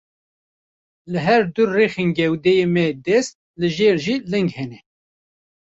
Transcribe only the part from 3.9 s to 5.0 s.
jî ling hene.